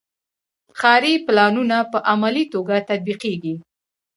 [0.79, 3.55] ښاري پلانونه په عملي توګه تطبیقیږي.